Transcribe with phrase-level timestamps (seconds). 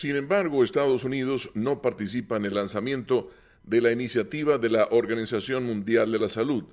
[0.00, 3.28] Sin embargo, Estados Unidos no participa en el lanzamiento
[3.64, 6.64] de la iniciativa de la Organización Mundial de la Salud.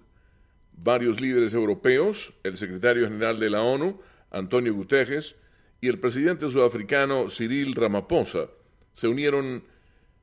[0.71, 3.99] Varios líderes europeos, el secretario general de la ONU,
[4.31, 5.35] Antonio Guterres,
[5.81, 8.47] y el presidente sudafricano Cyril Ramaphosa
[8.93, 9.65] se unieron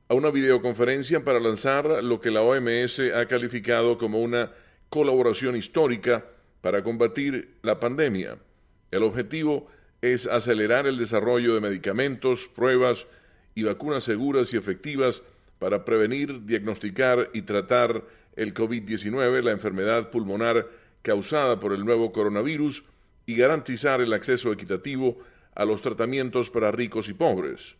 [0.09, 4.51] a una videoconferencia para lanzar lo que la OMS ha calificado como una
[4.89, 6.25] colaboración histórica
[6.61, 8.39] para combatir la pandemia.
[8.89, 9.84] El objetivo es
[10.31, 13.07] acelerar el desarrollo de medicamentos, pruebas
[13.55, 15.23] y vacunas seguras y efectivas
[15.59, 18.03] para prevenir, diagnosticar y tratar
[18.35, 20.67] el COVID-19, la enfermedad pulmonar
[21.01, 22.83] causada por el nuevo coronavirus,
[23.25, 25.17] y garantizar el acceso equitativo
[25.55, 27.75] a los tratamientos para ricos y pobres.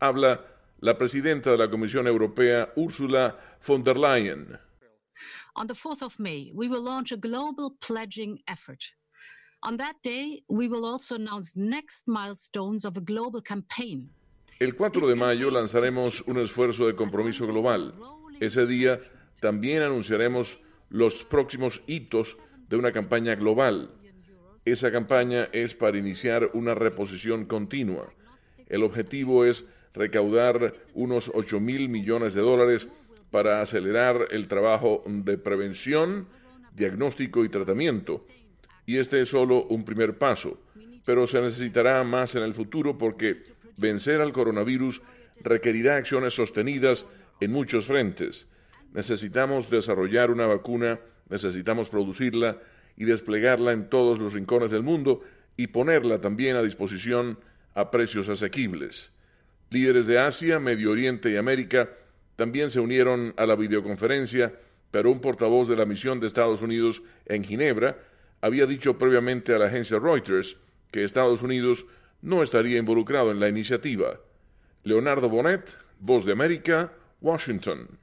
[0.00, 0.44] Habla
[0.80, 4.58] la presidenta de la Comisión Europea, Ursula von der Leyen.
[5.54, 8.94] On the 4th of May, we will launch a global pledging effort.
[9.64, 14.10] On that day, we will also announce next milestones of a global campaign.
[14.58, 17.94] El 4 de mayo lanzaremos un esfuerzo de compromiso global.
[18.40, 19.00] Ese día
[19.40, 22.36] también anunciaremos los próximos hitos
[22.68, 23.92] de una campaña global.
[24.64, 28.12] Esa campaña es para iniciar una reposición continua.
[28.66, 32.88] El objetivo es recaudar unos 8 mil millones de dólares
[33.30, 36.26] para acelerar el trabajo de prevención,
[36.74, 38.26] diagnóstico y tratamiento.
[38.86, 40.58] Y este es solo un primer paso,
[41.04, 43.42] pero se necesitará más en el futuro porque
[43.76, 45.02] vencer al coronavirus
[45.42, 47.06] requerirá acciones sostenidas
[47.40, 48.46] en muchos frentes.
[48.92, 52.58] Necesitamos desarrollar una vacuna, necesitamos producirla
[52.96, 55.22] y desplegarla en todos los rincones del mundo
[55.56, 57.38] y ponerla también a disposición
[57.74, 59.12] a precios asequibles.
[59.70, 61.90] Líderes de Asia, Medio Oriente y América
[62.36, 64.52] también se unieron a la videoconferencia,
[64.90, 67.96] pero un portavoz de la misión de Estados Unidos en Ginebra
[68.42, 70.58] había dicho previamente a la agencia Reuters
[70.90, 71.86] que Estados Unidos
[72.20, 74.20] no estaría involucrado en la iniciativa.
[74.82, 78.01] Leonardo Bonet, Voz de América, Washington.